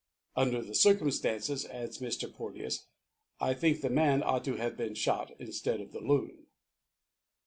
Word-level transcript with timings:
"Under 0.35 0.63
the 0.63 0.73
circumstances," 0.73 1.63
adds 1.67 1.99
Mr. 1.99 2.33
Porteous, 2.33 2.87
"I 3.39 3.53
think 3.53 3.81
the 3.81 3.89
man 3.91 4.23
ought 4.23 4.43
to 4.45 4.55
have 4.55 4.75
been 4.75 4.95
shot 4.95 5.35
instead 5.37 5.79
of 5.79 5.91
the 5.91 6.01
Loon." 6.01 6.47